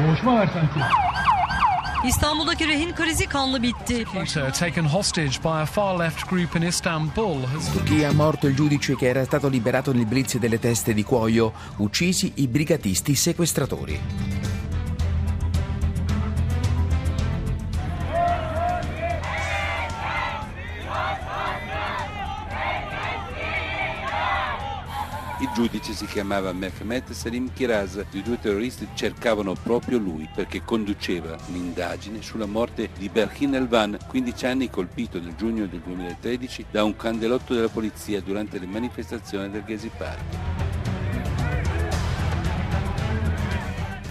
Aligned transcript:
Boğuşma 0.00 0.34
var 0.34 0.50
sanki. 0.52 0.80
İstanbul'daki 2.08 2.68
rehin 2.68 2.92
krizi 2.92 3.26
kanlı 3.26 3.62
bitti. 3.62 4.04
Computer 4.12 4.54
taken 4.54 4.84
hostage 4.84 5.42
by 5.44 5.48
a 5.48 5.66
far 5.66 5.98
left 5.98 6.28
group 6.28 6.56
in 6.56 6.62
Istanbul 6.62 7.42
has 7.54 7.72
Turchia 7.72 8.12
morto 8.12 8.46
il 8.48 8.54
giudice 8.56 8.94
che 8.94 9.08
era 9.08 9.24
stato 9.24 9.48
liberato 9.48 9.92
nel 9.92 10.06
blitz 10.06 10.38
delle 10.38 10.58
teste 10.58 10.94
di 10.94 11.02
cuoio, 11.02 11.52
uccisi 11.76 12.32
i 12.34 12.46
brigatisti 12.46 13.14
sequestratori. 13.14 14.00
Il 25.38 25.50
giudice 25.52 25.92
si 25.92 26.06
chiamava 26.06 26.50
Mehmet 26.54 27.12
Salim 27.12 27.52
Kiraz. 27.52 28.02
I 28.12 28.22
due 28.22 28.38
terroristi 28.40 28.88
cercavano 28.94 29.52
proprio 29.52 29.98
lui 29.98 30.26
perché 30.34 30.62
conduceva 30.64 31.36
un'indagine 31.48 32.22
sulla 32.22 32.46
morte 32.46 32.88
di 32.96 33.10
Berkin 33.10 33.54
Elvan, 33.54 33.98
15 34.08 34.46
anni 34.46 34.70
colpito 34.70 35.20
nel 35.20 35.34
giugno 35.36 35.66
del 35.66 35.80
2013 35.80 36.66
da 36.70 36.84
un 36.84 36.96
candelotto 36.96 37.52
della 37.52 37.68
polizia 37.68 38.22
durante 38.22 38.58
le 38.58 38.66
manifestazioni 38.66 39.50
del 39.50 39.64
Gezi 39.64 39.90
Park. 39.94 40.55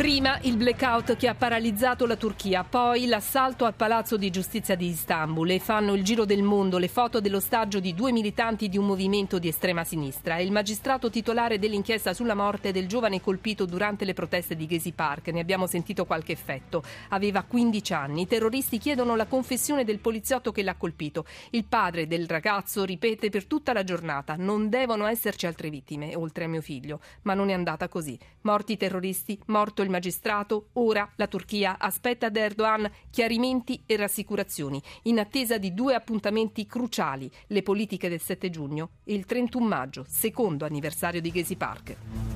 Prima 0.05 0.37
il 0.43 0.55
blackout 0.55 1.15
che 1.15 1.27
ha 1.27 1.33
paralizzato 1.33 2.05
la 2.05 2.15
Turchia, 2.15 2.63
poi 2.63 3.07
l'assalto 3.07 3.65
al 3.65 3.73
palazzo 3.73 4.17
di 4.17 4.29
giustizia 4.29 4.75
di 4.75 4.89
Istanbul 4.89 5.49
e 5.49 5.57
fanno 5.57 5.95
il 5.95 6.03
giro 6.03 6.25
del 6.25 6.43
mondo 6.43 6.77
le 6.77 6.89
foto 6.89 7.19
dell'ostaggio 7.19 7.79
di 7.79 7.95
due 7.95 8.11
militanti 8.11 8.69
di 8.69 8.77
un 8.77 8.85
movimento 8.85 9.39
di 9.39 9.47
estrema 9.47 9.83
sinistra. 9.83 10.37
Il 10.37 10.51
magistrato 10.51 11.09
titolare 11.09 11.57
dell'inchiesta 11.57 12.13
sulla 12.13 12.35
morte 12.35 12.71
del 12.71 12.85
giovane 12.87 13.19
colpito 13.19 13.65
durante 13.65 14.05
le 14.05 14.13
proteste 14.13 14.55
di 14.55 14.67
Gezi 14.67 14.91
Park, 14.91 15.29
ne 15.29 15.39
abbiamo 15.39 15.65
sentito 15.65 16.05
qualche 16.05 16.33
effetto. 16.33 16.83
Aveva 17.09 17.41
15 17.41 17.93
anni. 17.95 18.21
I 18.21 18.27
terroristi 18.27 18.77
chiedono 18.77 19.15
la 19.15 19.25
confessione 19.25 19.85
del 19.85 19.97
poliziotto 19.97 20.51
che 20.51 20.61
l'ha 20.61 20.75
colpito. 20.75 21.25
Il 21.49 21.65
padre 21.65 22.05
del 22.05 22.27
ragazzo 22.27 22.83
ripete 22.83 23.31
per 23.31 23.45
tutta 23.45 23.73
la 23.73 23.83
giornata: 23.83 24.35
non 24.37 24.69
devono 24.69 25.07
esserci 25.07 25.47
altre 25.47 25.71
vittime, 25.71 26.15
oltre 26.15 26.43
a 26.43 26.47
mio 26.47 26.61
figlio. 26.61 26.99
Ma 27.23 27.33
non 27.33 27.49
è 27.49 27.53
andata 27.53 27.87
così. 27.87 28.15
Morti 28.41 28.73
i 28.73 28.77
terroristi, 28.77 29.39
morto 29.47 29.81
il 29.81 29.93
magistrato, 29.95 30.69
ora 30.73 31.09
la 31.15 31.27
Turchia 31.27 31.77
aspetta 31.79 32.29
da 32.29 32.41
Erdogan 32.41 32.89
chiarimenti 33.09 33.81
e 33.85 33.95
rassicurazioni, 33.95 34.81
in 35.03 35.19
attesa 35.19 35.57
di 35.57 35.73
due 35.73 35.95
appuntamenti 35.95 36.65
cruciali, 36.65 37.31
le 37.47 37.63
politiche 37.63 38.09
del 38.09 38.21
7 38.21 38.49
giugno 38.49 38.89
e 39.05 39.13
il 39.13 39.25
31 39.25 39.65
maggio, 39.65 40.05
secondo 40.07 40.65
anniversario 40.65 41.21
di 41.21 41.31
Gezi 41.31 41.55
Park. 41.55 42.34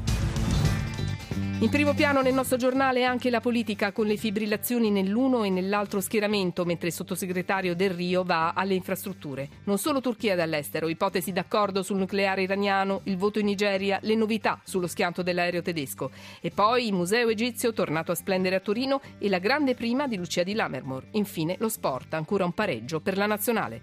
In 1.62 1.70
primo 1.70 1.94
piano 1.94 2.22
nel 2.22 2.34
nostro 2.34 2.56
giornale 2.56 3.04
anche 3.04 3.30
la 3.30 3.42
politica 3.42 3.92
con 3.92 4.08
le 4.08 4.16
fibrillazioni 4.16 4.90
nell'uno 4.90 5.44
e 5.44 5.50
nell'altro 5.50 6.00
schieramento, 6.00 6.64
mentre 6.64 6.88
il 6.88 6.94
sottosegretario 6.94 7.76
Del 7.76 7.90
Rio 7.90 8.24
va 8.24 8.54
alle 8.54 8.76
infrastrutture. 8.76 9.50
Non 9.66 9.78
solo 9.78 10.00
Turchia 10.00 10.38
dall'estero, 10.38 10.88
ipotesi 10.88 11.34
d'accordo 11.34 11.84
sul 11.84 11.98
nucleare 11.98 12.44
iraniano, 12.44 13.02
il 13.04 13.18
voto 13.18 13.40
in 13.40 13.46
Nigeria, 13.48 14.00
le 14.04 14.16
novità 14.16 14.62
sullo 14.64 14.88
schianto 14.88 15.22
dell'aereo 15.22 15.62
tedesco. 15.62 16.12
E 16.40 16.50
poi 16.50 16.88
il 16.88 16.94
museo 16.94 17.28
egizio 17.28 17.74
tornato 17.74 18.14
a 18.14 18.16
splendere 18.16 18.56
a 18.56 18.62
Torino 18.62 19.02
e 19.20 19.28
la 19.28 19.40
grande 19.40 19.76
prima 19.76 20.08
di 20.08 20.16
Lucia 20.16 20.44
di 20.44 20.54
Lammermoor. 20.54 21.08
Infine 21.12 21.58
lo 21.60 21.68
sport, 21.68 22.14
ancora 22.14 22.46
un 22.46 22.54
pareggio 22.54 23.02
per 23.02 23.18
la 23.18 23.26
nazionale. 23.26 23.82